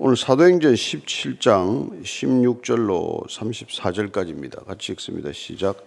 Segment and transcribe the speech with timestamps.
[0.00, 4.64] 오늘 사도행전 17장 16절로 34절까지입니다.
[4.64, 5.32] 같이 읽습니다.
[5.32, 5.84] 시작.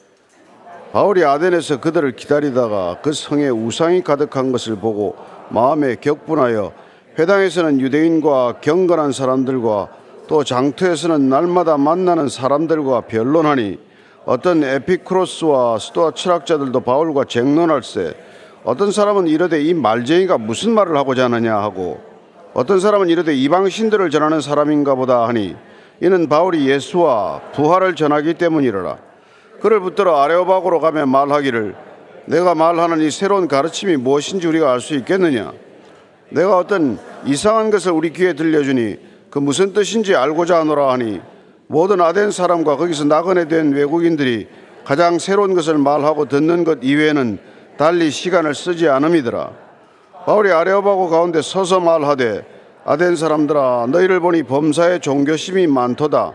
[0.91, 5.15] 바울이 아덴에서 그들을 기다리다가 그 성에 우상이 가득한 것을 보고
[5.47, 6.73] 마음에 격분하여
[7.17, 9.87] 회당에서는 유대인과 경건한 사람들과
[10.27, 13.79] 또 장터에서는 날마다 만나는 사람들과 변론하니
[14.25, 18.13] 어떤 에피크로스와 스토아 철학자들도 바울과 쟁론할세
[18.65, 22.10] 어떤 사람은 이르되 이 말쟁이가 무슨 말을 하고자 하느냐 하고
[22.53, 25.55] 어떤 사람은 이르되 이방 신들을 전하는 사람인가 보다 하니
[26.01, 28.97] 이는 바울이 예수와 부활을 전하기 때문이라.
[29.61, 31.75] 그를 붙들어 아레오바고로 가며 말하기를
[32.25, 35.53] 내가 말하는 이 새로운 가르침이 무엇인지 우리가 알 수 있겠느냐?
[36.29, 38.97] 내가 어떤 이상한 것을 우리 귀에 들려주니
[39.29, 41.21] 그 무슨 뜻인지 알고자 하노라 하니
[41.67, 44.47] 모든 아덴 사람과 거기서 나그네 된 외국인들이
[44.83, 47.37] 가장 새로운 것을 말하고 듣는 것 이외에는
[47.77, 49.51] 달리 시간을 쓰지 않음이더라
[50.25, 52.45] 바울이 아레오바고 가운데 서서 말하되
[52.85, 56.33] 아덴 사람들아 너희를 보니 범사에 종교심이 많도다.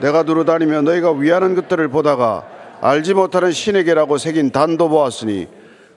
[0.00, 2.44] 내가 두루다니며 너희가 위하는 것들을 보다가
[2.80, 5.48] 알지 못하는 신에게라고 새긴 단도 보았으니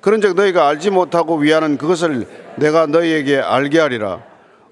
[0.02, 2.28] 그런즉 너희가 알지 못하고 위하는 그것을
[2.58, 4.22] 내가 너희에게 알게 하리라.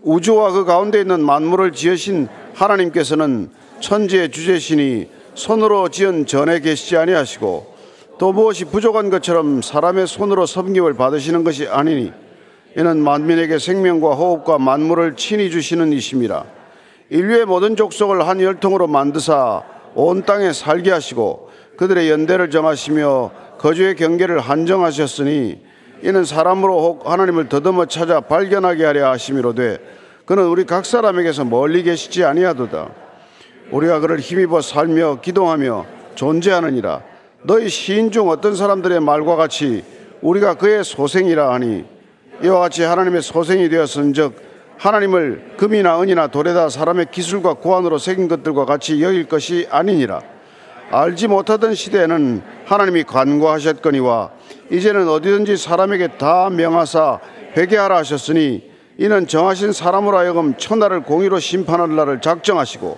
[0.03, 7.73] 우주와 그 가운데 있는 만물을 지으신 하나님께서는 천지의 주제시니 손으로 지은 전에 계시지 아니하시고
[8.19, 12.13] 또 무엇이 부족한 것처럼 사람의 손으로 섬김을 받으시는 것이 아니니
[12.77, 16.43] 이는 만민에게 생명과 호흡과 만물을 친히 주시는 이심이라
[17.09, 19.63] 인류의 모든 족속을 한 혈통으로 만드사
[19.95, 25.61] 온 땅에 살게 하시고 그들의 연대를 정하시며 거주의 경계를 한정하셨으니
[26.01, 29.77] 이는 사람으로 혹 하나님을 더듬어 찾아 발견하게 하려 하심이로되
[30.25, 32.89] 그는 우리 각 사람에게서 멀리 계시지 아니하도다.
[33.71, 35.85] 우리가 그를 힘입어 살며 기동하며
[36.15, 37.01] 존재하느니라.
[37.43, 39.83] 너희 시인 중 어떤 사람들의 말과 같이
[40.21, 41.85] 우리가 그의 소생이라 하니
[42.43, 49.01] 이와 같이 하나님의 소생이 되었은즉 하나님을 금이나 은이나 돌에다 사람의 기술과 고안으로 새긴 것들과 같이
[49.01, 50.21] 여길 것이 아니니라.
[50.91, 54.31] 알지 못하던 시대에는 하나님이 간과하셨거니와
[54.71, 57.19] 이제는 어디든지 사람에게 다 명하사
[57.55, 62.97] 회개하라 하셨으니 이는 정하신 사람으로 하여금 천하를 공의로 심판할 날을 작정하시고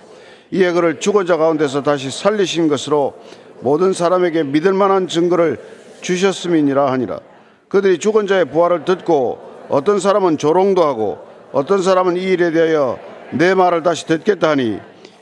[0.50, 3.14] 이에 그를 죽은 자 가운데서 다시 살리신 것으로
[3.60, 5.58] 모든 사람에게 믿을 만한 증거를
[6.02, 7.20] 주셨음이니라 하니라
[7.68, 9.38] 그들이 죽은 자의 부활을 듣고
[9.68, 11.18] 어떤 사람은 조롱도 하고
[11.52, 12.98] 어떤 사람은 이 일에 대하여
[13.32, 14.78] 내 말을 다시 듣겠다 하니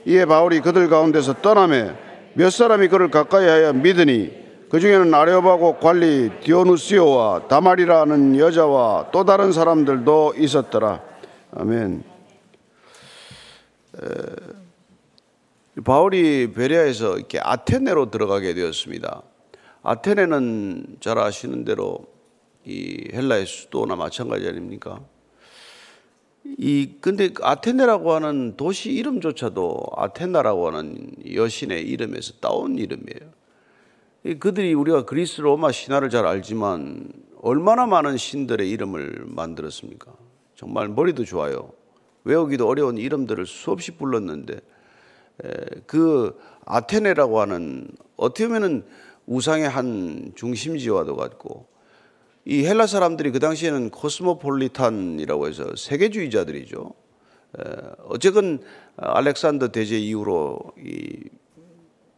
[0.07, 1.95] 이에 바울이 그들 가운데서 떠나매
[2.35, 9.53] 몇 사람이 그를 가까이 하여 믿으니 그 중에는 아레오바고 관리 디오누시오와 다말이라는 여자와 또 다른
[9.53, 11.01] 사람들도 있었더라.
[11.53, 12.03] 아멘.
[14.03, 14.09] 에,
[15.85, 19.23] 바울이 베레아에서 이렇게 아테네로 들어가게 되었습니다.
[19.83, 22.14] 아테네는 잘 아시는 대로
[22.67, 25.01] 이 헬라의 수도나 마찬가지 아닙니까?
[26.45, 34.39] 이 근데 아테네라고 하는 도시 이름조차도 아테나라고 하는 여신의 이름에서 따온 이름이에요.
[34.39, 40.13] 그들이 우리가 그리스 로마 신화를 잘 알지만 얼마나 많은 신들의 이름을 만들었습니까?
[40.55, 41.73] 정말 머리도 좋아요.
[42.25, 44.61] 외우기도 어려운 이름들을 수없이 불렀는데
[45.87, 48.85] 그 아테네라고 하는 어떻게 보면은
[49.27, 51.67] 우상의 한 중심지와도 같고
[52.47, 56.93] 이 헬라 사람들이 그 당시에는 코스모폴리탄이라고 해서 세계주의자들이죠.
[58.09, 58.61] 어쨌건
[58.97, 61.45] 알렉산더 대제 이후로 이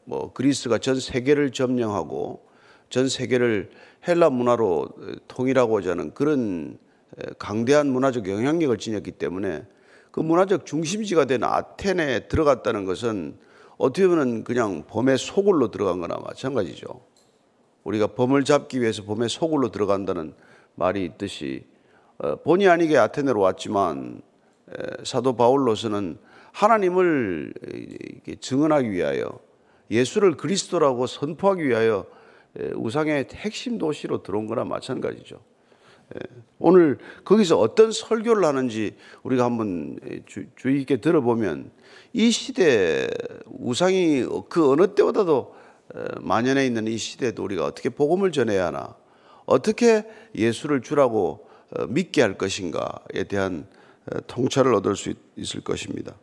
[0.06, 2.46] 뭐 그리스가 전 세계를 점령하고
[2.88, 3.70] 전 세계를
[4.06, 4.88] 헬라 문화로
[5.28, 6.78] 통일하고자 하는 그런
[7.38, 9.64] 강대한 문화적 영향력을 지녔기 때문에
[10.12, 13.36] 그 문화적 중심지가 된 아테네에 들어갔다는 것은
[13.78, 17.00] 어떻게 보면 그냥 범의 소굴로 들어간 거나 마찬가지죠.
[17.86, 20.34] 우리가 범을 잡기 위해서 범의 소굴로 들어간다는
[20.74, 21.64] 말이 있듯이
[22.18, 24.22] 어, 본의 아니게 아테네로 왔지만
[25.04, 26.18] 사도 바울로서는
[26.50, 27.54] 하나님을
[28.40, 29.38] 증언하기 위하여
[29.90, 32.04] 예수를 그리스도라고 선포하기 위하여
[32.74, 35.38] 우상의 핵심 도시로 들어온 거나 마찬가지죠.
[36.58, 40.00] 오늘 거기서 어떤 설교를 하는지 우리가 한번
[40.56, 41.70] 주의 깊게 들어보면
[42.12, 43.06] 이 시대
[43.46, 45.54] 우상이 그 어느 때보다도
[46.20, 48.94] 만연해 있는 이 시대도 우리가 어떻게 복음을 전해야 하나,
[49.46, 50.04] 어떻게
[50.34, 51.46] 예수를 주라고
[51.76, 53.66] 어, 믿게 할 것인가에 대한
[54.12, 56.14] 어, 통찰을 얻을 수 있을 것입니다.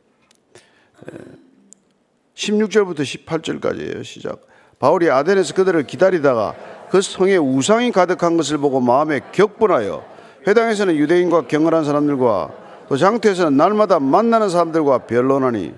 [2.36, 4.04] 16절부터 18절까지예요.
[4.04, 4.42] 시작.
[4.80, 6.56] 바울이 아덴에서 그들을 기다리다가
[6.90, 10.06] 그 성에 우상이 가득한 것을 보고 마음에 격분하여
[10.48, 12.52] 회당에서는 유대인과 경건한 사람들과
[12.90, 15.74] 또 장터에서는 날마다 만나는 사람들과 변론하니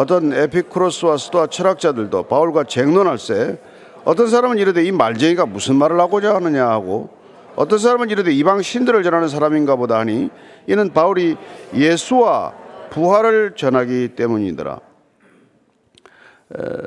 [0.00, 3.60] 어떤 에피크로스와 스토아 철학자들도 바울과 쟁론할세
[4.04, 7.10] 어떤 사람은 이르되 이 말쟁이가 무슨 말을 하고자 하느냐 하고
[7.54, 10.30] 어떤 사람은 이르되 이방 신들을 전하는 사람인가 보다 하니
[10.66, 11.36] 이는 바울이
[11.74, 12.54] 예수와
[12.88, 14.80] 부활을 전하기 때문이더라.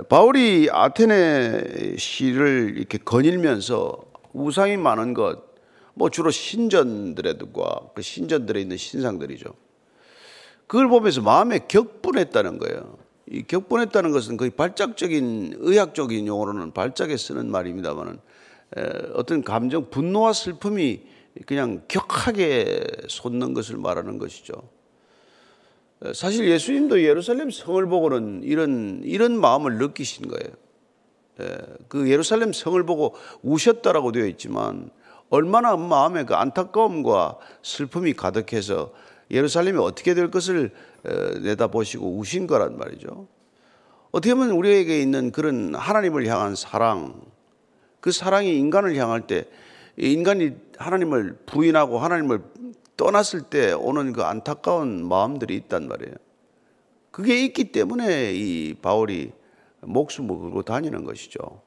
[0.09, 3.95] 바울이 아테네 시를 이렇게 거닐면서
[4.33, 5.37] 우상이 많은 것,
[5.93, 9.53] 뭐 주로 신전들과 그 신전들에 있는 신상들이죠.
[10.65, 13.02] 그걸 보면서 마음에 격분했다는 거예요.
[13.33, 18.19] 이 격분했다는 것은 거의 발작적인 의학적인 용어로는 발작에 쓰는 말입니다만은
[19.15, 21.01] 어떤 감정, 분노와 슬픔이
[21.47, 24.53] 그냥 격하게 솟는 것을 말하는 것이죠.
[26.13, 30.53] 사실 예수님도 예루살렘 성을 보고는 이런 이런 마음을 느끼신 거예요.
[31.87, 34.91] 그 예루살렘 성을 보고 우셨다라고 되어 있지만
[35.29, 38.93] 얼마나 마음에 그 안타까움과 슬픔이 가득해서
[39.31, 40.71] 예루살렘이 어떻게 될 것을
[41.41, 43.27] 내다보시고 우신 거란 말이죠.
[44.11, 47.21] 어떻게 보면 우리에게 있는 그런 하나님을 향한 사랑,
[47.99, 49.45] 그 사랑이 인간을 향할 때
[49.97, 52.41] 인간이 하나님을 부인하고 하나님을
[52.95, 56.13] 떠났을 때 오는 그 안타까운 마음들이 있단 말이에요.
[57.11, 59.31] 그게 있기 때문에 이 바울이
[59.81, 61.61] 목숨을 걸고 다니는 것이죠.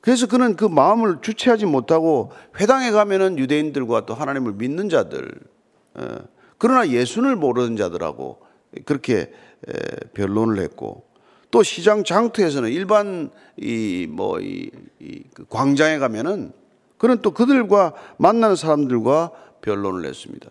[0.00, 2.30] 그래서 그는 그 마음을 주체하지 못하고
[2.60, 5.32] 회당에 가면은 유대인들과 또 하나님을 믿는 자들,
[6.58, 8.40] 그러나 예수를 모르는 자들하고
[8.84, 9.32] 그렇게
[10.14, 11.04] 변론을 했고
[11.50, 14.70] 또 시장 장터에서는 일반 이 뭐이
[15.34, 16.52] 그 광장에 가면은
[16.98, 19.30] 그는 또 그들과 만나는 사람들과
[19.60, 20.50] 변론을 했습니다.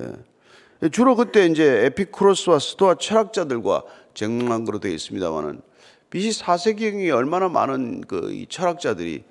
[0.00, 0.88] 예.
[0.88, 3.82] 주로 그때 이제 에피쿠로스와 스토아 철학자들과
[4.14, 5.60] 쟁론한 거로 되어 있습니다만은
[6.08, 9.24] BC 4세기경에 얼마나 많은 그 철학자들이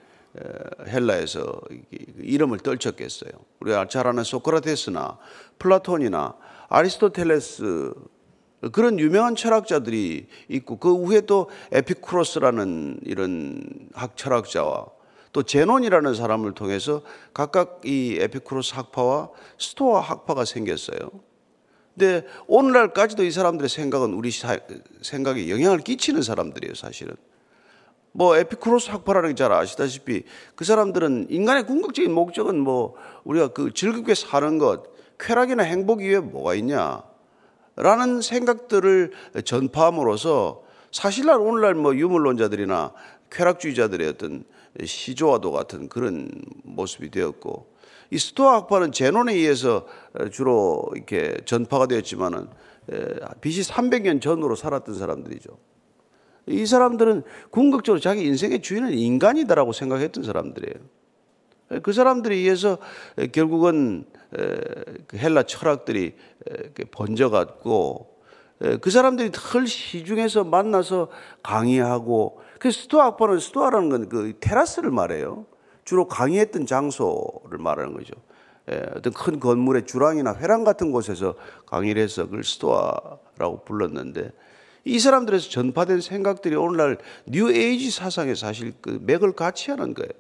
[0.88, 1.62] 헬라에서
[2.20, 3.32] 이름을 떨쳤겠어요.
[3.60, 5.18] 우리가 잘 아는 소크라테스나
[5.58, 6.36] 플라톤이나
[6.70, 7.94] 아리스토텔레스
[8.72, 14.88] 그런 유명한 철학자들이 있고 그 후에 또 에피쿠로스라는 이런 학 철학자와
[15.32, 17.02] 또 제논이라는 사람을 통해서
[17.34, 21.10] 각각 이 에피쿠로스 학파와 스토아 학파가 생겼어요.
[21.98, 24.32] 근데 오늘날까지도 이 사람들의 생각은 우리
[25.02, 27.16] 생각에 영향을 끼치는 사람들이에요, 사실은.
[28.20, 30.24] 뭐 에피쿠로스 학파라는 게 잘 아시다시피
[30.56, 34.84] 그 사람들은 인간의 궁극적인 목적은 뭐 우리가 그 즐겁게 사는 것,
[35.18, 37.02] 쾌락이나 행복 이외에 뭐가 있냐?
[37.78, 39.14] 라는 생각들을
[39.46, 42.92] 전파함으로써 사실날 오늘날 뭐 유물론자들이나
[43.32, 44.44] 쾌락주의자들의 어떤
[44.84, 46.30] 시조와도 같은 그런
[46.64, 47.74] 모습이 되었고
[48.12, 49.88] 이 스토아 학파는 제논에 의해서
[50.34, 52.50] 주로 이렇게 전파가 되었지만은
[53.40, 55.70] BC 300년 전으로 살았던 사람들이죠.
[56.50, 61.82] 이 사람들은 궁극적으로 자기 인생의 주인은 인간이다라고 생각했던 사람들이에요.
[61.84, 62.80] 그 사람들에 의해서
[63.32, 64.06] 결국은
[65.08, 66.16] 그 헬라 철학들이
[66.92, 68.20] 번져갔고
[68.82, 71.10] 그 사람들이 털 시중에서 만나서
[71.44, 75.46] 강의하고 그 스토아 학파는 스토아라는 건 그 테라스를 말해요.
[75.86, 78.14] 주로 강의했던 장소를 말하는 거죠.
[78.96, 81.36] 어떤 큰 건물의 주랑이나 회랑 같은 곳에서
[81.68, 84.32] 강의를 해서 그걸 스토아라고 불렀는데
[84.90, 86.98] 이 사람들에서 전파된 생각들이 오늘날
[87.28, 90.12] 뉴 에이지 사상에 사실 그 맥을 같이 하는 거예요.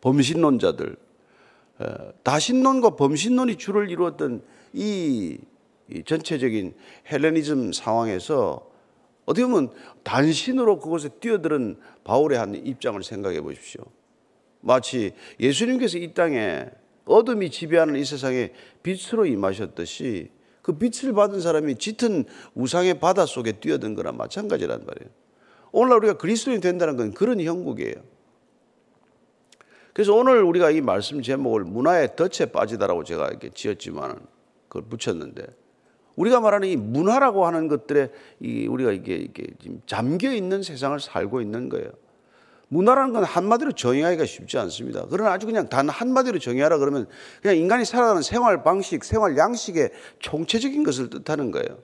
[0.00, 0.96] 범신론자들,
[2.24, 4.42] 다신론과 범신론이 주를 이루었던
[4.72, 5.38] 이
[6.04, 6.74] 전체적인
[7.12, 8.68] 헬레니즘 상황에서
[9.24, 9.70] 어떻게 보면
[10.02, 13.84] 단신으로 그곳에 뛰어드는 바울의 한 입장을 생각해 보십시오.
[14.62, 16.66] 마치 예수님께서 이 땅에
[17.04, 18.52] 어둠이 지배하는 이 세상에
[18.82, 20.30] 빛으로 임하셨듯이
[20.64, 22.24] 그 빛을 받은 사람이 짙은
[22.54, 25.10] 우상의 바다 속에 뛰어든 거나 마찬가지란 말이에요.
[25.72, 27.96] 오늘날 우리가 그리스도인이 된다는 건 그런 형국이에요.
[29.92, 34.18] 그래서 오늘 우리가 이 말씀 제목을 문화의 덫에 빠지다라고 제가 이렇게 지었지만
[34.68, 35.44] 그걸 붙였는데
[36.16, 38.10] 우리가 말하는 이 문화라고 하는 것들에
[38.40, 41.90] 이 우리가 이게, 이게 지금 잠겨 있는 세상을 살고 있는 거예요.
[42.68, 45.04] 문화라는 건 한마디로 정의하기가 쉽지 않습니다.
[45.10, 47.06] 그러나 아주 그냥 단 한마디로 정의하라 그러면
[47.42, 51.78] 그냥 인간이 살아가는 생활 방식, 생활 양식의 총체적인 것을 뜻하는 거예요.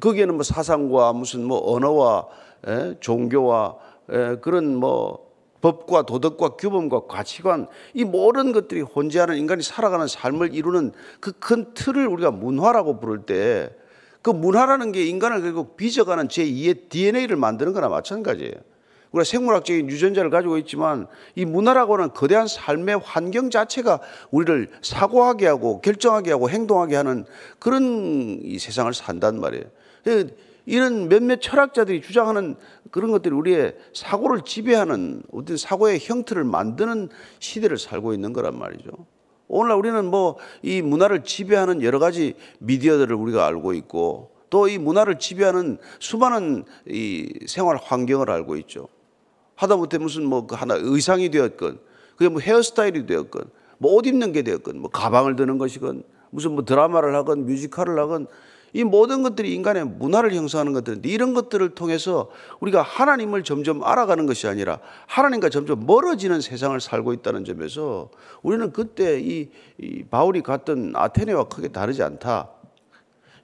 [0.00, 2.26] 거기에는 뭐 사상과 무슨 뭐 언어와
[2.66, 3.76] 에, 예, 종교와
[4.10, 5.26] 에, 예, 그런 뭐
[5.60, 12.06] 법과 도덕과 규범과 가치관 이 모든 것들이 혼재하는 인간이 살아가는 삶을 이루는 그 큰 틀을
[12.06, 13.70] 우리가 문화라고 부를 때
[14.26, 18.54] 그 문화라는 게 인간을 결국 빚어가는 제2의 DNA를 만드는 거나 마찬가지예요.
[19.12, 26.32] 우리가 생물학적인 유전자를 가지고 있지만 이 문화라고는 거대한 삶의 환경 자체가 우리를 사고하게 하고 결정하게
[26.32, 27.24] 하고 행동하게 하는
[27.58, 29.64] 그런 이 세상을 산단 말이에요.
[30.66, 32.56] 이런 몇몇 철학자들이 주장하는
[32.90, 37.08] 그런 것들이 우리의 사고를 지배하는 어떤 사고의 형태를 만드는
[37.38, 38.90] 시대를 살고 있는 거란 말이죠.
[39.48, 45.18] 오늘날 우리는 뭐 이 문화를 지배하는 여러 가지 미디어들을 우리가 알고 있고 또 이 문화를
[45.20, 48.88] 지배하는 수많은 이 생활 환경을 알고 있죠.
[49.56, 51.78] 하다못해 무슨 뭐그 하나 의상이 되었건
[52.16, 53.44] 그게 뭐 헤어스타일이 되었건
[53.78, 58.26] 뭐 옷 입는 게 되었건 뭐 가방을 드는 것이건 무슨 뭐 드라마를 하건 뮤지컬을 하건
[58.72, 64.48] 이 모든 것들이 인간의 문화를 형성하는 것들인데 이런 것들을 통해서 우리가 하나님을 점점 알아가는 것이
[64.48, 68.10] 아니라 하나님과 점점 멀어지는 세상을 살고 있다는 점에서
[68.42, 69.48] 우리는 그때 이,
[69.78, 72.50] 이 바울이 갔던 아테네와 크게 다르지 않다.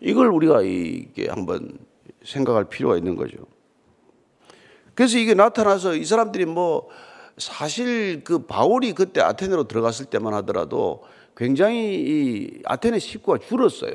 [0.01, 1.79] 이걸 우리가 이게 한번
[2.25, 3.39] 생각할 필요가 있는 거죠.
[4.95, 6.89] 그래서 이게 나타나서 이 사람들이 뭐
[7.39, 11.03] 사실 그 바울이 그때 아테네로 들어갔을 때만 하더라도
[11.37, 13.93] 굉장히 이 아테네 식구가 줄었어요.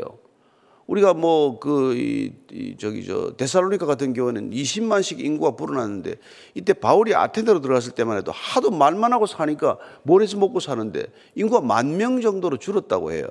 [0.88, 6.16] 우리가 뭐그 이, 이 저기 저 데살로니카 같은 경우는 20만씩 인구가 불어났는데
[6.56, 11.62] 이때 바울이 아테네로 들어갔을 때만 해도 하도 말만 하고 사니까 뭘 해서 먹고 사는데 인구가
[11.62, 13.27] 만 명 정도로 줄었다고 해요.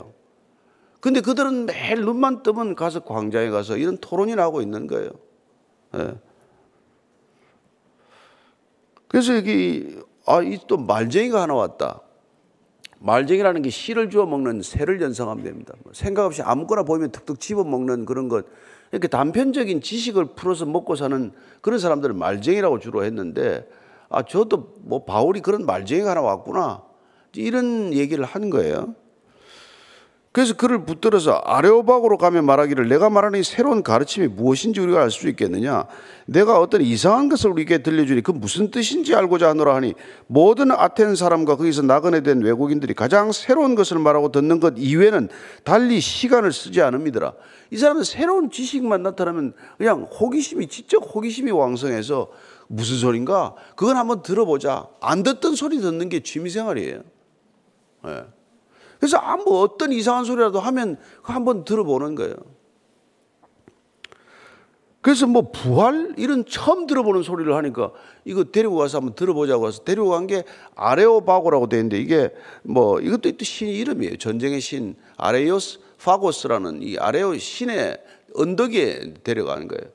[1.01, 5.11] 근데 그들은 매일 눈만 뜨면 가서 광장에 가서 이런 토론이나 하고 있는 거예요.
[5.97, 6.15] 예.
[9.09, 12.01] 그래서 여기 아, 이 또 말쟁이가 하나 왔다.
[12.99, 15.75] 말쟁이라는 게 씨를 주워 먹는 새를 연상하면 됩니다.
[15.85, 18.47] 뭐 생각 없이 아무거나 보이면 툭툭 집어 먹는 그런 것.
[18.91, 23.69] 이렇게 단편적인 지식을 풀어서 먹고 사는 그런 사람들을 말쟁이라고 주로 했는데
[24.09, 26.83] 아, 저도 뭐 바울이 그런 말쟁이가 하나 왔구나.
[27.35, 28.95] 이런 얘기를 하는 거예요.
[30.37, 35.31] 그래서 그를 붙들어서 아레오박으로 가면 말하기를 내가 말하는 이 새로운 가르침이 무엇인지 우리가 알 수
[35.31, 35.87] 있겠느냐?
[36.27, 39.95] 내가 어떤 이상한 것을 우리에게 들려주니 그 무슨 뜻인지 알고자 하노라 하니
[40.27, 45.31] 모든 아텐 사람과 거기서 나그네 된 외국인들이 가장 새로운 것을 말하고 듣는 것 이외에는
[45.65, 47.33] 달리 시간을 쓰지 않음이더라.
[47.71, 52.29] 이 사람은 새로운 지식만 나타나면 그냥 호기심이 지적 호기심이 왕성해서
[52.69, 53.55] 무슨 소린가?
[53.75, 54.87] 그건 한번 들어보자.
[55.01, 57.01] 안 듣던 소리 듣는 게 취미 생활이에요.
[58.05, 58.36] 네.
[58.99, 62.35] 그래서 아무 어떤 이상한 소리라도 하면 한번 들어보는 거예요.
[65.01, 67.93] 그래서 뭐 부활 이런 처음 들어보는 소리를 하니까
[68.25, 70.43] 이거 데리고 가서 한번 들어보자고 해서 데리고 간 게
[70.75, 72.31] 아레오바고라고 되어 있는데 이게
[72.65, 74.17] 뭐 이것도 신 이름이에요.
[74.17, 78.03] 전쟁의 신 아레오스 파고스라는 이 아레오 신의
[78.35, 79.93] 언덕에 데려가는 거예요.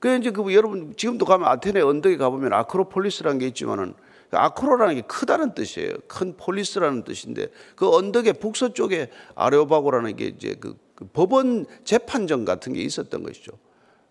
[0.00, 4.02] 그래 이제 그 여러분 지금도 가면 아테네 언덕에 가보면 아크로폴리스라는 게 있지만은 그
[4.38, 5.94] 아크로라는 게 크다는 뜻이에요.
[6.08, 12.82] 큰 폴리스라는 뜻인데 그 언덕의 북서쪽에 아레오바고라는 게 이제 그, 그 법원 재판정 같은 게
[12.82, 13.52] 있었던 것이죠.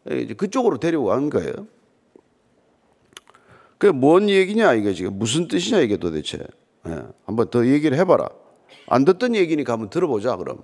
[0.09, 1.67] 예, 이제 그쪽으로 데리고 간 거예요.
[3.77, 6.39] 그게 뭔 얘기냐 이게 지금 무슨 뜻이냐 이게 도대체.
[6.87, 8.29] 예, 한번 더 얘기를 해봐라.
[8.87, 10.63] 안 듣던 얘기니까 한번 들어보자 그럼.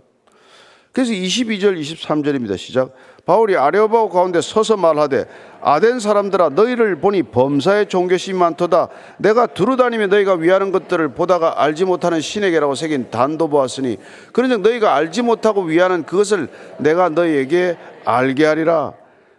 [0.92, 2.58] 그래서 22절 23절입니다.
[2.58, 2.94] 시작.
[3.26, 5.26] 바울이 아레오바고 가운데 서서 말하되
[5.62, 12.22] 아덴 사람들아 너희를 보니 범사의 종교심이 많도다 내가 두루다니며 너희가 위하는 것들을 보다가 알지 못하는
[12.22, 13.98] 신에게라고 새긴 단도 보았으니
[14.32, 18.94] 그런즉 너희가 알지 못하고 위하는 그것을 내가 너희에게 알게 하리라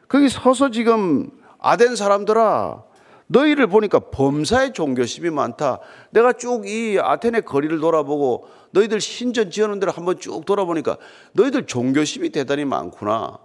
[0.07, 2.83] 거기 서서 지금 아덴 사람들아
[3.29, 5.81] 너희를 보니까 범사의 종교심이 많다.
[6.11, 10.99] 내가 쭉 이 아테네 거리를 돌아보고 너희들 신전 지어놓은 데를 한번 쭉 돌아보니까
[11.33, 13.39] 너희들 종교심이 대단히 많구나.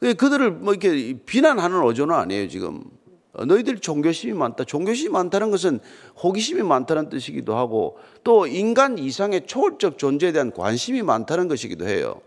[0.00, 2.84] 그들을 뭐 이렇게 비난하는 어조는 아니에요, 지금.
[3.32, 4.64] 너희들 종교심이 많다.
[4.64, 5.80] 종교심이 많다는 것은
[6.22, 12.20] 호기심이 많다는 뜻이기도 하고 또 인간 이상의 초월적 존재에 대한 관심이 많다는 것이기도 해요.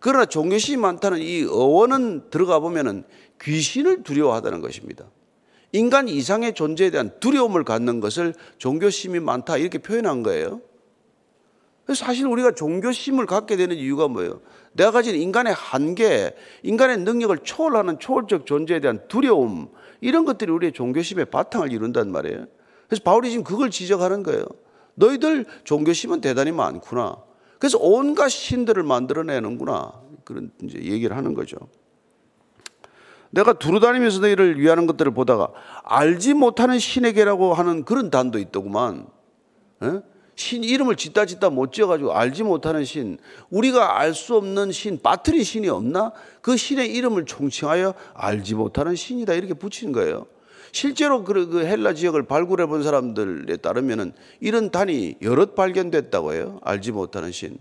[0.00, 3.04] 그러나 종교심이 많다는 이 어원은 들어가 보면은
[3.42, 5.04] 귀신을 두려워하다는 것입니다.
[5.72, 10.60] 인간 이상의 존재에 대한 두려움을 갖는 것을 종교심이 많다 이렇게 표현한 거예요.
[11.94, 14.40] 사실 우리가 종교심을 갖게 되는 이유가 뭐예요?
[14.72, 19.68] 내가 가진 인간의 한계, 인간의 능력을 초월하는 초월적 존재에 대한 두려움,
[20.00, 22.46] 이런 것들이 우리의 종교심의 바탕을 이룬단 말이에요.
[22.88, 24.44] 그래서 바울이 지금 그걸 지적하는 거예요.
[24.94, 27.16] 너희들 종교심은 대단히 많구나.
[27.58, 29.92] 그래서 온갖 신들을 만들어내는구나.
[30.24, 31.56] 그런 이제 얘기를 하는 거죠.
[33.30, 35.52] 내가 두루다니면서 너희를 위하는 것들을 보다가
[35.84, 39.06] 알지 못하는 신에게라고 하는 그런 단도 있더구만.
[39.82, 40.00] 에?
[40.40, 43.18] 신 이름을 짓다 짓다 못 지어가지고 알지 못하는 신,
[43.50, 46.12] 우리가 알 수 없는 신, 빠트린 신이 없나?
[46.40, 50.26] 그 신의 이름을 총칭하여 알지 못하는 신이다 이렇게 붙인 거예요.
[50.72, 56.58] 실제로 그 헬라 지역을 발굴해 본 사람들에 따르면은 이런 단이 여럿 발견됐다고 해요.
[56.62, 57.58] 알지 못하는 신.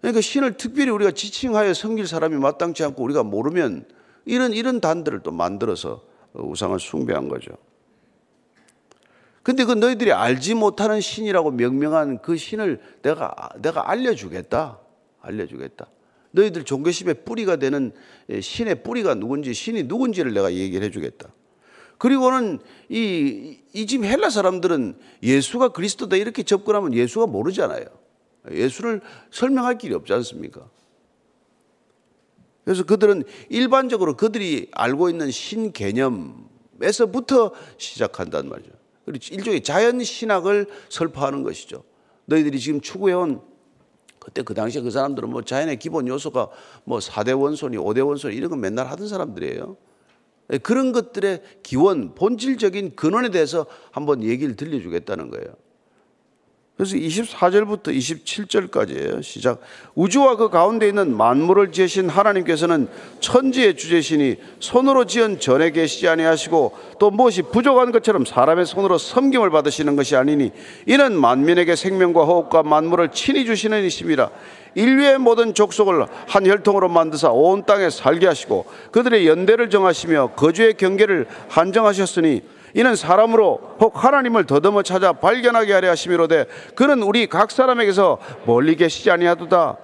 [0.00, 3.86] 그러니까 신을 특별히 우리가 지칭하여 섬길 사람이 마땅치 않고 우리가 모르면
[4.24, 6.02] 이런 이런 단들을 또 만들어서
[6.34, 7.52] 우상을 숭배한 거죠.
[9.46, 14.80] 근데 그 너희들이 알지 못하는 신이라고 명명한 그 신을 내가 내가 알려주겠다.
[15.20, 15.86] 알려주겠다.
[16.32, 17.92] 너희들 종교심의 뿌리가 되는
[18.40, 21.28] 신의 뿌리가 누군지 신이 누군지를 내가 얘기를 해주겠다.
[21.96, 27.84] 그리고는 이, 이 지금 헬라 사람들은 예수가 그리스도다 이렇게 접근하면 예수가 모르잖아요.
[28.50, 29.00] 예수를
[29.30, 30.68] 설명할 길이 없지 않습니까?
[32.64, 38.75] 그래서 그들은 일반적으로 그들이 알고 있는 신 개념에서부터 시작한단 말이죠.
[39.06, 41.84] 일종의 자연 신학을 설파하는 것이죠.
[42.26, 43.40] 너희들이 지금 추구해온
[44.18, 46.48] 그때 그 당시에 그 사람들은 뭐 자연의 기본 요소가
[46.84, 49.76] 뭐 4대 원소니 5대 원소니 이런 거 맨날 하던 사람들이에요.
[50.52, 55.54] 예, 그런 것들의 기원, 본질적인 근원에 대해서 한번 얘기를 들려주겠다는 거예요.
[56.76, 59.22] 그래서 24절부터 27절까지예요.
[59.22, 59.60] 시작.
[59.94, 62.88] 우주와 그 가운데 있는 만물을 지으신 하나님께서는
[63.20, 69.96] 천지의 주제시니 손으로 지은 전에 계시지 아니하시고 또 무엇이 부족한 것처럼 사람의 손으로 섬김을 받으시는
[69.96, 70.52] 것이 아니니
[70.84, 74.28] 이는 만민에게 생명과 호흡과 만물을 친히 주시는 이심이라.
[74.74, 81.26] 인류의 모든 족속을 한 혈통으로 만드사 온 땅에 살게 하시고 그들의 연대를 정하시며 거주의 경계를
[81.48, 82.42] 한정하셨으니
[82.76, 89.10] 이는 사람으로 혹 하나님을 더듬어 찾아 발견하게 하려 하심이로되 그는 우리 각 사람에게서 멀리 계시지
[89.10, 89.78] 아니하도다.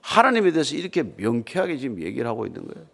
[0.00, 2.86] 하나님에 대해서 이렇게 명쾌하게 지금 얘기를 하고 있는 거예요.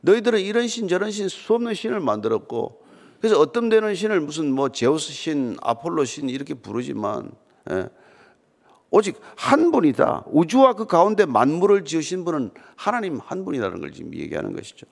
[0.00, 2.82] 너희들은 이런 신 저런 신 수없는 신을 만들었고
[3.20, 7.30] 그래서 어떤 데는 신을 무슨 뭐 제우스 신, 아폴로 신 이렇게 부르지만
[7.70, 7.88] 예.
[8.90, 10.24] 오직 한 분이다.
[10.26, 14.86] 우주와 그 가운데 만물을 지으신 분은 하나님 한 분이라는 걸 지금 얘기하는 것이죠.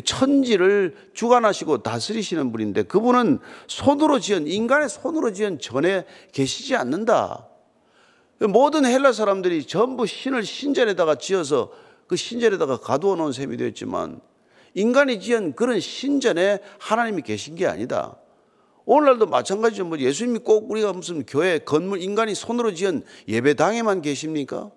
[0.00, 7.48] 천지를 주관하시고 다스리시는 분인데 그분은 손으로 지은 인간의 손으로 지은 전에 계시지 않는다.
[8.40, 11.70] 모든 헬라 사람들이 전부 신을 신전에다가 지어서
[12.06, 14.20] 그 신전에다가 가두어 놓은 셈이 되었지만
[14.74, 18.16] 인간이 지은 그런 신전에 하나님이 계신 게 아니다.
[18.84, 19.84] 오늘날도 마찬가지죠.
[19.84, 24.70] 뭐 예수님이 꼭 우리가 무슨 교회 건물 인간이 손으로 지은 예배당에만 계십니까?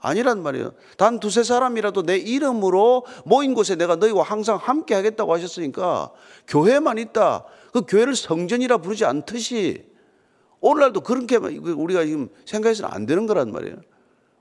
[0.00, 0.72] 아니란 말이에요.
[0.96, 6.10] 단 두세 사람이라도 내 이름으로 모인 곳에 내가 너희와 항상 함께 하겠다고 하셨으니까
[6.48, 7.44] 교회만 있다.
[7.72, 9.84] 그 교회를 성전이라 부르지 않듯이
[10.60, 13.76] 오늘날도 그렇게 우리가 지금 생각해서는 안 되는 거란 말이에요.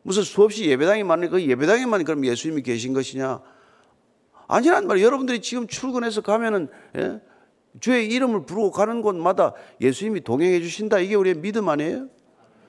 [0.02, 3.42] 무슨 수없이 예배당이 많으니까 그 예배당에만 그럼 예수님이 계신 것이냐?
[4.48, 5.06] 아니란 말이에요.
[5.06, 7.22] 여러분들이 지금 출근해서 가면은 예?
[7.80, 11.00] 주의 이름을 부르고 가는 곳마다 예수님이 동행해 주신다.
[11.00, 12.08] 이게 우리의 믿음 아니에요?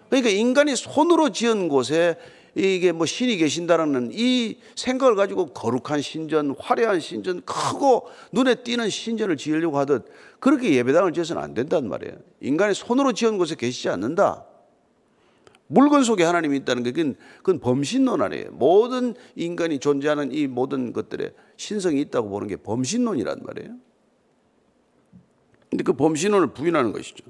[0.08, 2.16] 그러니까 인간이 손으로 지은 곳에
[2.54, 9.36] 이게 뭐 신이 계신다라는 이 생각을 가지고 거룩한 신전, 화려한 신전, 크고 눈에 띄는 신전을
[9.36, 10.06] 지으려고 하듯
[10.40, 12.16] 그렇게 예배당을 지어서는 안 된단 말이에요.
[12.40, 14.46] 인간의 손으로 지은 곳에 계시지 않는다.
[15.72, 18.50] 물건 속에 하나님이 있다는 게 그건, 그건 범신론 아니에요.
[18.50, 23.76] 모든 인간이 존재하는 이 모든 것들에 신성이 있다고 보는 게 범신론이란 말이에요.
[25.70, 27.24] 근데 그 범신론을 부인하는 것이죠.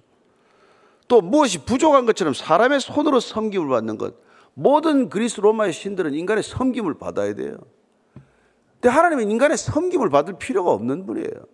[1.07, 4.15] 또 무엇이 부족한 것처럼 사람의 손으로 섬김을 받는 것.
[4.55, 7.57] 모든 그리스 로마의 신들은 인간의 섬김을 받아야 돼요.
[8.75, 11.47] 근데 하나님은 인간의 섬김을 받을 필요가 없는 분이에요.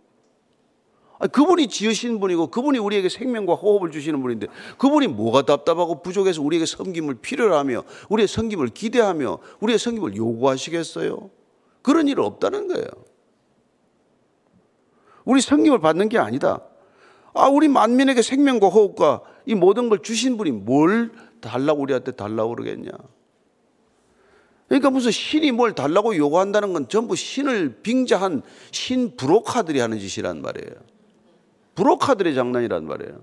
[1.33, 7.17] 그분이 지으신 분이고 그분이 우리에게 생명과 호흡을 주시는 분인데 그분이 뭐가 답답하고 부족해서 우리에게 섬김을
[7.17, 11.31] 필요로 하며 우리의 섬김을 기대하며 우리의 섬김을 요구하시겠어요?
[11.83, 12.87] 그런 일 없다는 거예요.
[15.25, 16.61] 우리 섬김을 받는 게 아니다.
[17.33, 21.13] 아, 우리 만민에게 생명과 호흡과 이 모든 걸 주신 분이 뭘
[21.47, 22.91] 달라고 우리한테 달라고 그러겠냐.
[24.69, 30.75] 그러니까 무슨 신이 뭘 달라고 요구한다는 건 전부 신을 빙자한 신 브로카들이 하는 짓이란 말이에요.
[31.77, 33.23] 브로카들의 장난이란 말이에요.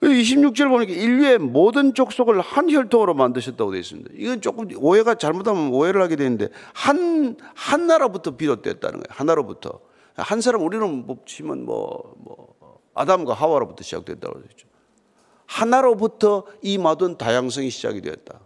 [0.00, 4.10] 26절 보니까 인류의 모든 족속을 한 혈통으로 만드셨다고 되어 있습니다.
[4.14, 9.08] 이건 조금 오해가 잘못하면 오해를 하게 되는데 한, 한 나라부터 비롯됐다는 거예요.
[9.08, 9.80] 하나로부터.
[10.14, 12.47] 한 사람 우리는 뭐 치면 뭐, 뭐
[12.98, 14.66] 아담과 하와로부터 시작됐다고 그랬죠.
[15.46, 18.40] 하나로부터 이 모든 다양성이 시작이 되었다.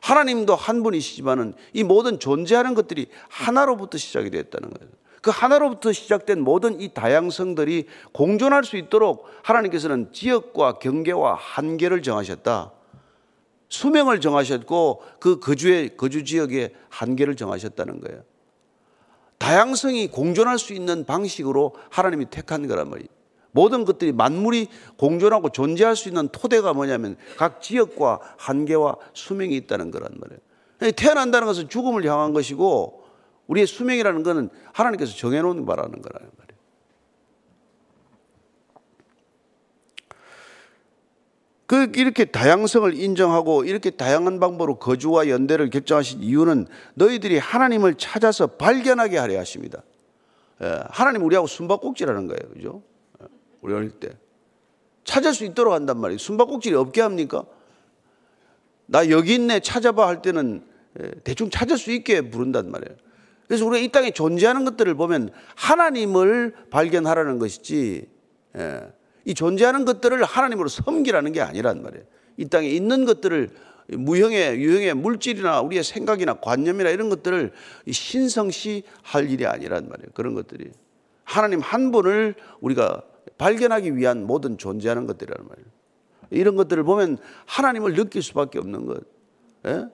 [0.00, 4.92] 하나님도 한 분이시지만은 이 모든 존재하는 것들이 하나로부터 시작이 되었다는 거예요.
[5.20, 12.72] 그 하나로부터 시작된 모든 이 다양성들이 공존할 수 있도록 하나님께서는 지역과 경계와 한계를 정하셨다.
[13.68, 18.24] 수명을 정하셨고 그 거주의 거주 지역의 한계를 정하셨다는 거예요.
[19.38, 23.08] 다양성이 공존할 수 있는 방식으로 하나님이 택한 거란 말이에요.
[23.52, 30.10] 모든 것들이 만물이 공존하고 존재할 수 있는 토대가 뭐냐면 각 지역과 한계와 수명이 있다는 거란
[30.18, 30.92] 말이에요.
[30.96, 33.04] 태어난다는 것은 죽음을 향한 것이고
[33.46, 36.52] 우리의 수명이라는 것은 하나님께서 정해놓은 바라는 거라는 말이에요.
[41.66, 49.16] 그 이렇게 다양성을 인정하고 이렇게 다양한 방법으로 거주와 연대를 결정하신 이유는 너희들이 하나님을 찾아서 발견하게
[49.16, 49.82] 하려 하십니다.
[50.62, 52.82] 예, 하나님 우리하고 숨바꼭질하는 거예요, 그죠?
[53.62, 54.10] 우리 어릴 때.
[55.04, 56.18] 찾을 수 있도록 한단 말이에요.
[56.18, 57.44] 숨바꼭질이 없게 합니까?
[58.86, 60.64] 나 여기 있네 찾아봐 할 때는
[61.00, 62.96] 예, 대충 찾을 수 있게 부른단 말이에요.
[63.48, 68.08] 그래서 우리가 이 땅에 존재하는 것들을 보면 하나님을 발견하라는 것이지,
[68.56, 68.92] 예,
[69.24, 72.04] 이 존재하는 것들을 하나님으로 섬기라는 게 아니란 말이에요.
[72.36, 73.50] 이 땅에 있는 것들을
[73.88, 77.52] 무형의, 유형의 물질이나 우리의 생각이나 관념이나 이런 것들을
[77.90, 80.10] 신성시 할 일이 아니란 말이에요.
[80.14, 80.70] 그런 것들이.
[81.24, 83.02] 하나님 한 분을 우리가
[83.38, 85.68] 발견하기 위한 모든 존재하는 것들이란 말이에요.
[86.30, 89.02] 이런 것들을 보면 하나님을 느낄 수밖에 없는 것.
[89.66, 89.86] 예?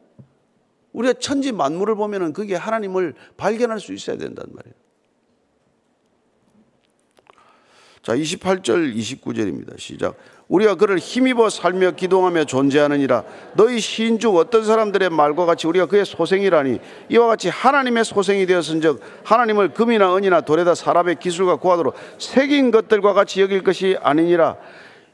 [0.92, 4.74] 우리가 천지 만물을 보면은 그게 하나님을 발견할 수 있어야 된단 말이에요.
[8.02, 9.78] 자, 28절 29절입니다.
[9.78, 10.16] 시작.
[10.48, 13.24] 우리가 그를 힘입어 살며 기동하며 존재하느니라.
[13.54, 16.78] 너희 시인 중 어떤 사람들의 말과 같이 우리가 그의 소생이라니.
[17.10, 23.42] 이와 같이 하나님의 소생이 되었은즉 하나님을 금이나 은이나 돌에다 사람의 기술과 고하도록 새긴 것들과 같이
[23.42, 24.56] 여길 것이 아니니라.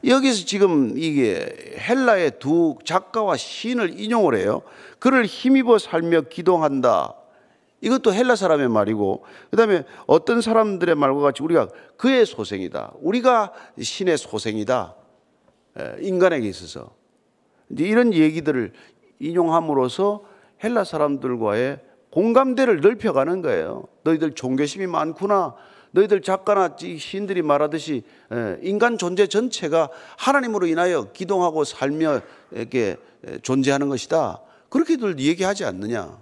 [0.05, 4.61] 여기서 지금 이게 헬라의 두 작가와 시인을 인용을 해요.
[4.99, 7.13] 그를 힘입어 살며 기동한다.
[7.81, 11.67] 이것도 헬라 사람의 말이고 그다음에 어떤 사람들의 말과 같이 우리가
[11.97, 12.93] 그의 소생이다.
[13.01, 14.95] 우리가 신의 소생이다
[15.99, 16.95] 인간에게 있어서
[17.69, 18.73] 이런 얘기들을
[19.19, 20.23] 인용함으로써
[20.63, 21.79] 헬라 사람들과의
[22.11, 23.85] 공감대를 넓혀가는 거예요.
[24.03, 25.55] 너희들 종교심이 많구나.
[25.91, 28.03] 너희들 작가나 시인들이 말하듯이
[28.61, 32.97] 인간 존재 전체가 하나님으로 인하여 기동하고 살며 이렇게
[33.41, 34.41] 존재하는 것이다.
[34.69, 36.17] 그렇게들 얘기하지 않느냐.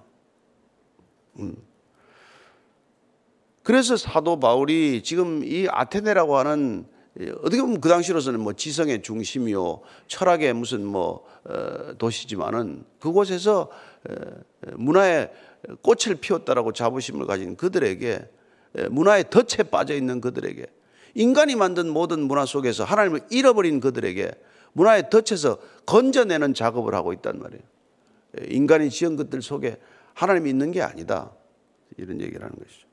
[1.39, 1.55] 음.
[3.63, 6.92] 그래서 사도 바울이 지금 이 아테네라고 하는 예,
[7.41, 13.69] 어떻게 보면 그 당시로서는 뭐 지성의 중심이요 철학의 무슨 뭐 어, 도시지만은 그곳에서
[14.75, 15.31] 문화의
[15.81, 18.27] 꽃을 피웠다라고 자부심을 가진 그들에게
[18.89, 20.65] 문화의 덫에 빠져 있는 그들에게
[21.15, 24.31] 인간이 만든 모든 문화 속에서 하나님을 잃어버린 그들에게
[24.73, 27.61] 문화의 덫에서 건져내는 작업을 하고 있단 말이에요.
[28.49, 29.77] 인간이 지은 것들 속에
[30.15, 31.31] 하나님이 있는 게 아니다.
[31.97, 32.87] 이런 얘기를 하는 것이죠.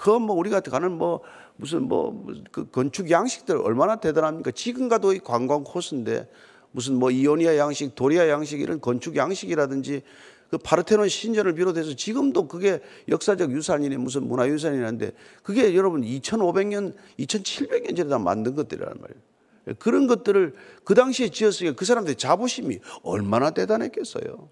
[0.00, 1.20] 그건 뭐 우리가 가는 뭐
[1.56, 4.50] 무슨 뭐 그 건축 양식들 얼마나 대단합니까?
[4.52, 6.26] 지금 가도 이 관광 코스인데
[6.72, 10.02] 무슨 뭐 이오니아 양식, 도리아 양식 이런 건축 양식이라든지
[10.50, 18.08] 그 파르테논 신전을 비롯해서 지금도 그게 역사적 유산이네 무슨 문화유산이라는데 그게 여러분 2500년, 2700년 전에
[18.08, 19.76] 다 만든 것들이란 말이에요.
[19.78, 24.48] 그런 것들을 그 당시에 지었으니까 그 사람들의 자부심이 얼마나 대단했겠어요.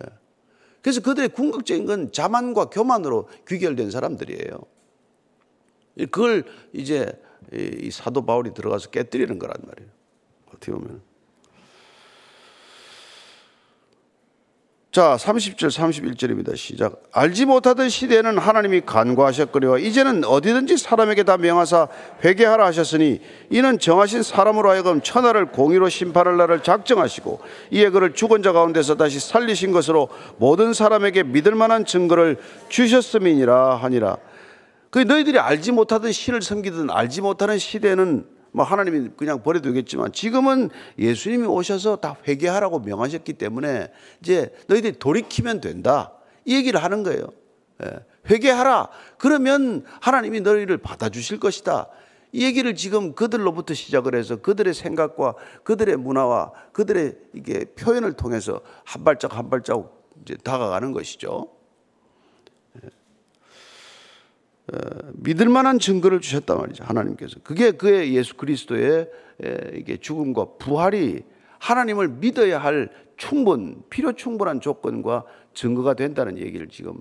[0.00, 0.06] 예.
[0.80, 4.75] 그래서 그들의 궁극적인 건 자만과 교만으로 귀결된 사람들이에요.
[5.96, 7.12] 그걸 이제
[7.52, 9.90] 이 사도 바울이 들어가서 깨뜨리는 거란 말이에요.
[10.48, 11.00] 어떻게 보면.
[14.96, 16.56] 자, 30절, 31절입니다.
[16.56, 17.02] 시작.
[17.12, 21.88] 알지 못하던 시대에는 하나님이 간과하셨거니와 이제는 어디든지 사람에게 다 명하사
[22.24, 27.40] 회개하라 하셨으니 이는 정하신 사람으로 하여금 천하를 공의로 심판할 날을 작정하시고
[27.72, 32.38] 이에 그를 죽은 자 가운데서 다시 살리신 것으로 모든 사람에게 믿을 만한 증거를
[32.70, 34.16] 주셨음이니라 하니라.
[34.96, 41.46] 그 너희들이 알지 못하던 신을 섬기든 알지 못하는 시대는 뭐 하나님이 그냥 버려두겠지만 지금은 예수님이
[41.46, 46.14] 오셔서 다 회개하라고 명하셨기 때문에 이제 너희들이 돌이키면 된다.
[46.46, 47.26] 이 얘기를 하는 거예요.
[47.84, 47.90] 예.
[48.30, 48.88] 회개하라.
[49.18, 51.90] 그러면 하나님이 너희를 받아주실 것이다.
[52.32, 59.04] 이 얘기를 지금 그들로부터 시작을 해서 그들의 생각과 그들의 문화와 그들의 이게 표현을 통해서 한
[59.04, 61.50] 발짝 한 발짝 이제 다가가는 것이죠.
[62.74, 62.80] 어,
[65.14, 66.84] 믿을 만한 증거를 주셨단 말이죠.
[66.84, 67.36] 하나님께서.
[67.42, 69.08] 그게 그의 예수 그리스도의
[69.74, 71.22] 이게 죽음과 부활이
[71.58, 75.24] 하나님을 믿어야 할 충분, 필요 충분한 조건과
[75.54, 76.94] 증거가 된다는 얘기를 지금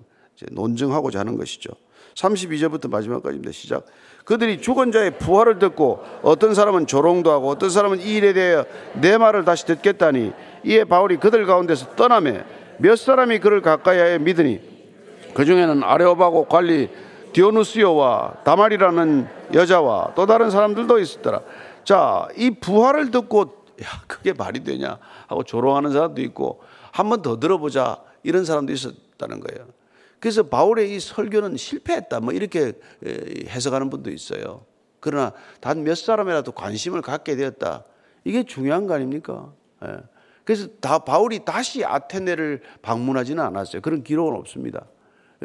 [0.52, 1.72] 논증하고자 하는 것이죠.
[2.14, 3.52] 32절부터 마지막까지입니다.
[3.52, 3.86] 시작.
[4.24, 8.64] 그들이 죽은 자의 부활을 듣고 어떤 사람은 조롱도 하고 어떤 사람은 이 일에 대해
[9.02, 10.32] 내 말을 다시 듣겠다니
[10.64, 12.44] 이에 바울이 그들 가운데서 떠나매
[12.78, 14.62] 몇 사람이 그를 가까이하여 믿으니
[15.34, 16.90] 그 중에는 아레오바고 관리
[17.36, 21.42] 디오누스요와 다말이라는 여자와 또 다른 사람들도 있었더라.
[21.84, 26.62] 자, 이 부활을 듣고 야, 그게 말이 되냐 하고 조롱하는 사람도 있고
[26.94, 29.68] 한 번 더 들어보자 이런 사람도 있었다는 거예요.
[30.22, 32.72] 그래서 바울의 이 설교는 실패했다 뭐 이렇게
[33.04, 34.64] 해석하는 분도 있어요.
[35.02, 37.84] 그러나 단 몇 사람이라도 관심을 갖게 되었다.
[38.24, 39.52] 이게 중요한 거 아닙니까?
[39.86, 39.98] 예.
[40.46, 43.82] 그래서 다 바울이 다시 아테네를 방문하지는 않았어요.
[43.82, 44.86] 그런 기록은 없습니다.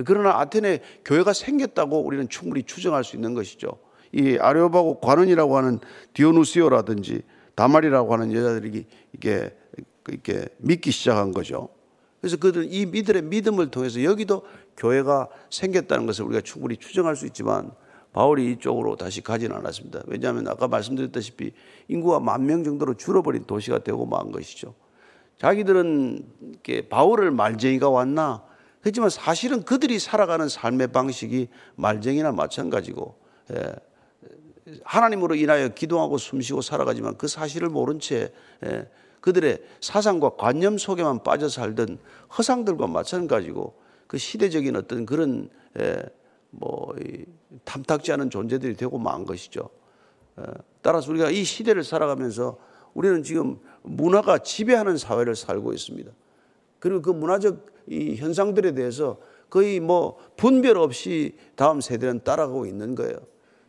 [0.05, 3.79] 그러나 아테네 교회가 생겼다고 우리는 충분히 추정할 수 있는 것이죠.
[4.13, 5.79] 이 아레오바고 관원이라고 하는
[6.15, 7.23] 디오누시오라든지
[7.55, 9.57] 다말이라고 하는 여자들이 이게
[10.09, 11.69] 이렇게 믿기 시작한 거죠.
[12.21, 14.43] 그래서 그들 이 이들의 믿음을 통해서 여기도
[14.77, 17.71] 교회가 생겼다는 것을 우리가 충분히 추정할 수 있지만
[18.13, 20.03] 바울이 이쪽으로 다시 가지는 않았습니다.
[20.07, 21.53] 왜냐하면 아까 말씀드렸다시피
[21.89, 24.75] 인구가 만 명 정도로 줄어버린 도시가 되고 만 것이죠.
[25.39, 28.43] 자기들은 이렇게 바울을 말쟁이가 왔나
[28.81, 33.17] 그렇지만 사실은 그들이 살아가는 삶의 방식이 말쟁이나 마찬가지고
[33.53, 33.75] 예,
[34.85, 38.33] 하나님으로 인하여 기도하고 숨쉬고 살아가지만 그 사실을 모른 채
[38.65, 38.89] 예,
[39.21, 41.99] 그들의 사상과 관념 속에만 빠져 살던
[42.37, 43.75] 허상들과 마찬가지고
[44.07, 46.03] 그 시대적인 어떤 그런 예,
[46.51, 46.95] 뭐
[47.65, 49.71] 탐탁지 않은 존재들이 되고 만 것이죠.
[50.83, 52.59] 따라서 우리가 이 시대를 살아가면서
[52.95, 56.11] 우리는 지금 문화가 지배하는 사회를 살고 있습니다.
[56.81, 59.19] 그리고 그 문화적 이 현상들에 대해서
[59.51, 63.19] 거의 뭐 분별 없이 다음 세대는 따라가고 있는 거예요.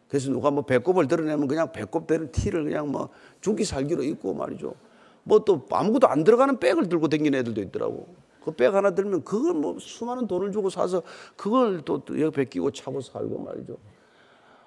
[0.08, 3.10] 그래서 누가 뭐 배꼽을 드러내면 그냥 배꼽 되는 티를 그냥 뭐
[3.42, 4.76] 죽기 살기로 입고 말이죠.
[5.24, 8.08] 뭐 또 아무것도 안 들어가는 백을 들고 다니는 애들도 있더라고.
[8.44, 11.04] 그 백 하나 들면 그걸 뭐 수많은 돈을 주고 사서
[11.36, 13.78] 그걸 또 옆에 끼고 차고 살고 말이죠.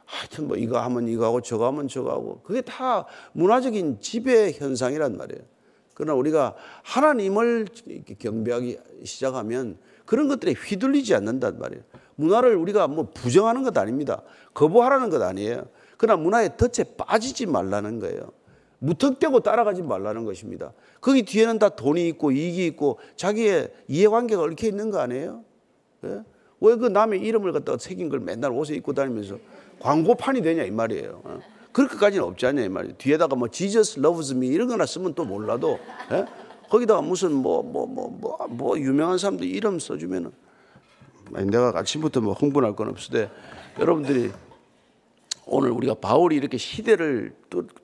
[0.04, 5.16] 하여튼 뭐 이거 하면 이거 하고 저거 하면 저거 하고 그게 다 문화적인 지배 현상이란
[5.16, 5.42] 말이에요.
[5.94, 7.66] 그러나 우리가 하나님을
[8.18, 11.82] 경배하기 시작하면 그런 것들에 휘둘리지 않는단 말이에요.
[12.16, 14.22] 문화를 우리가 뭐 부정하는 것 아닙니다.
[14.52, 15.66] 거부하라는 것 아니에요.
[15.96, 18.32] 그러나 문화의 덫에 빠지지 말라는 거예요.
[18.80, 20.72] 무턱대고 따라가지 말라는 것입니다.
[21.00, 25.42] 거기 뒤에는 다 돈이 있고 이익이 있고 자기의 이해관계가 얽혀 있는 거 아니에요?
[26.04, 26.22] 예?
[26.60, 29.38] 왜그 남의 이름을 갖다가 새긴 걸 맨날 옷에 입고 다니면서
[29.80, 31.22] 광고판이 되냐 이 말이에요.
[31.24, 31.40] 어?
[31.74, 32.96] 그렇게까지는 없지 않냐 이 말이에요.
[32.96, 35.78] 뒤에다가 뭐 Jesus loves me 이런 거나 쓰면 또 몰라도
[36.12, 36.24] 예?
[36.70, 40.32] 거기다가 무슨 뭐 뭐 뭐 뭐 뭐 유명한 사람들 이름 써주면은
[41.50, 43.30] 내가 아침부터 뭐 흥분할 건 없으되
[43.78, 44.30] 여러분들이
[45.46, 47.34] 오늘 우리가 바울이 이렇게 시대를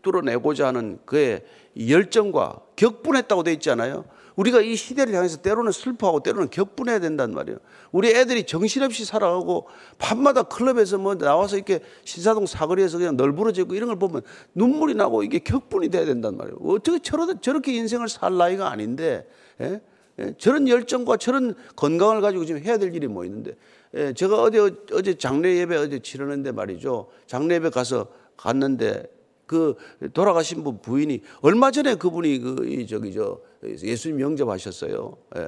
[0.03, 1.45] 뚫어내고자 하는 그의
[1.89, 4.05] 열정과 격분했다고 돼 있잖아요.
[4.37, 7.59] 우리가 이 시대를 향해서 때로는 슬퍼하고 때로는 격분해야 된단 말이에요.
[7.93, 9.67] 우리 애들이 정신없이 살아가고
[9.99, 14.23] 밤마다 클럽에서 뭐 나와서 이렇게 신사동 사거리에서 그냥 널브러지고 이런 걸 보면
[14.55, 16.57] 눈물이 나고 이게 격분이 돼야 된단 말이에요.
[16.63, 19.29] 어떻게 저렇게 인생을 살 나이가 아닌데
[19.61, 19.81] 예?
[20.19, 20.35] 예?
[20.39, 23.53] 저런 열정과 저런 건강을 가지고 지금 해야 될 일이 뭐 있는데
[23.95, 24.59] 예, 제가 어제
[24.93, 27.09] 어제 장례 예배 어제 치르는데 말이죠.
[27.27, 29.05] 장례 예배 가서 갔는데
[29.47, 29.75] 그
[30.13, 35.17] 돌아가신 분 부인이 얼마 전에 그분이 그 저기 저 예수님 영접하셨어요.
[35.37, 35.41] 예,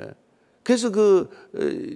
[0.00, 0.10] 예.
[0.62, 1.30] 그래서 그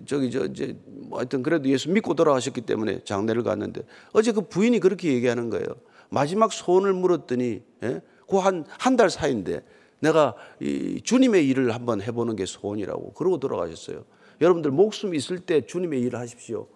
[0.07, 4.81] 저기 저 이제 뭐 하여튼 그래도 예수 믿고 돌아가셨기 때문에 장례를 갔는데 어제 그 부인이
[4.81, 5.67] 그렇게 얘기하는 거예요.
[6.09, 8.01] 마지막 소원을 물었더니 예?
[8.27, 9.63] 그한 한 달 사이인데
[10.01, 14.05] 내가 이 주님의 일을 한번 해보는 게 소원이라고 그러고 돌아가셨어요.
[14.41, 16.67] 여러분들 목숨 있을 때 주님의 일을 하십시오.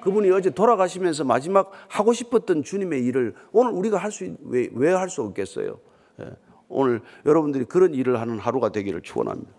[0.00, 5.08] 그분이 어제 돌아가시면서 마지막 하고 싶었던 주님의 일을 오늘 우리가 할 수, 왜, 왜 할
[5.10, 5.78] 수 없겠어요?
[6.20, 6.30] 예.
[6.68, 9.50] 오늘 여러분들이 그런 일을 하는 하루가 되기를 축원합니다.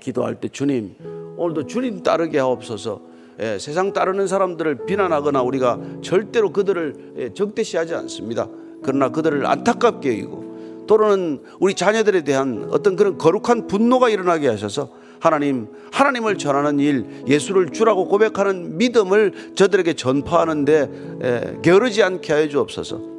[0.00, 0.94] 기도할 때 주님,
[1.36, 3.00] 오늘도 주님 따르게 하옵소서.
[3.40, 8.48] 예, 세상 따르는 사람들을 비난하거나 우리가 절대로 그들을 예, 적대시하지 않습니다.
[8.82, 15.68] 그러나 그들을 안타깝게 여기고 또는 우리 자녀들에 대한 어떤 그런 거룩한 분노가 일어나게 하셔서 하나님,
[15.92, 23.18] 하나님을 전하는 일, 예수를 주라고 고백하는 믿음을 저들에게 전파하는데 게으르지 않게 하여 주옵소서.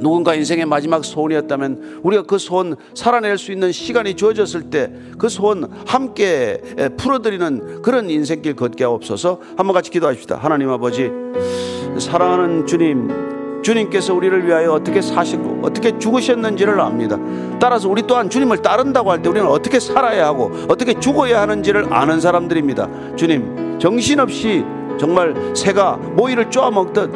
[0.00, 5.70] 누군가 인생의 마지막 소원이었다면 우리가 그 소원 살아낼 수 있는 시간이 주어졌을 때 그 소원
[5.86, 6.60] 함께
[6.96, 10.36] 풀어드리는 그런 인생길 걷게 하옵소서 한번 같이 기도하십시다.
[10.36, 11.10] 하나님 아버지,
[11.98, 13.08] 사랑하는 주님,
[13.64, 17.18] 주님께서 우리를 위하여 어떻게 사시고 어떻게 죽으셨는지를 압니다.
[17.58, 22.20] 따라서 우리 또한 주님을 따른다고 할 때 우리는 어떻게 살아야 하고 어떻게 죽어야 하는지를 아는
[22.20, 23.16] 사람들입니다.
[23.16, 24.64] 주님, 정신없이
[24.98, 27.10] 정말 새가 모이를 쪼아먹듯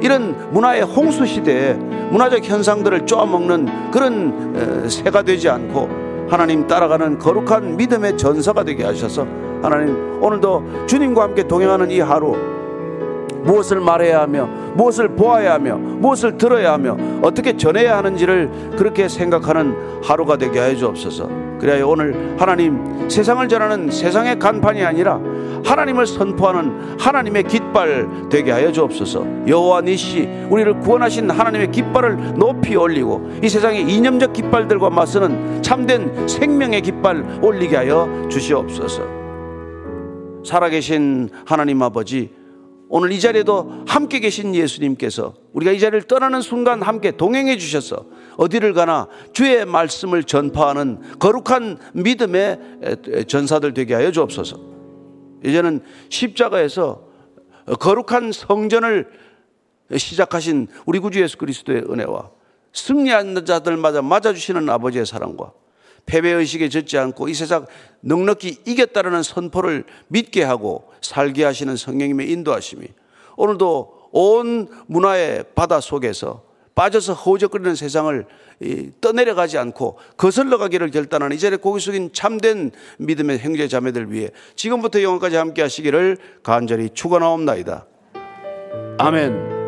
[0.00, 5.88] 이런 문화의 홍수 시대에 문화적 현상들을 쪼아먹는 그런 새가 되지 않고
[6.28, 9.26] 하나님 따라가는 거룩한 믿음의 전사가 되게 하셔서
[9.60, 12.36] 하나님 오늘도 주님과 함께 동행하는 이 하루
[13.44, 20.36] 무엇을 말해야 하며 무엇을 보아야 하며 무엇을 들어야 하며 어떻게 전해야 하는지를 그렇게 생각하는 하루가
[20.36, 21.28] 되게 하여 주옵소서.
[21.58, 25.20] 그래야 오늘 하나님 세상을 전하는 세상의 간판이 아니라
[25.64, 29.46] 하나님을 선포하는 하나님의 깃발 되게 하여 주옵소서.
[29.46, 36.82] 여호와 니시 우리를 구원하신 하나님의 깃발을 높이 올리고 이 세상의 이념적 깃발들과 맞서는 참된 생명의
[36.82, 39.02] 깃발 올리게 하여 주시옵소서.
[40.44, 42.30] 살아계신 하나님 아버지
[42.88, 48.72] 오늘 이 자리에도 함께 계신 예수님께서 우리가 이 자리를 떠나는 순간 함께 동행해 주셔서 어디를
[48.74, 54.60] 가나 주의 말씀을 전파하는 거룩한 믿음의 전사들 되게 하여 주옵소서.
[55.44, 57.06] 이제는 십자가에서
[57.80, 59.08] 거룩한 성전을
[59.96, 62.30] 시작하신 우리 구주 예수 그리스도의 은혜와
[62.72, 65.52] 승리한 자들마다 맞아주시는 아버지의 사랑과
[66.06, 67.66] 패배의식에 젖지 않고 이 세상
[68.00, 72.86] 넉넉히 이겼다라는 선포를 믿게 하고 살게 하시는 성령님의 인도하심이
[73.36, 78.26] 오늘도 온 문화의 바다 속에서 빠져서 허우적거리는 세상을
[79.00, 85.02] 떠내려가지 않고 거슬러 가기를 결단하는 이 자리에 고기 숙인 참된 믿음의 형제 자매들 위해 지금부터
[85.02, 87.86] 영원까지 함께 하시기를 간절히 축원하옵나이다.
[88.98, 89.63] 아멘.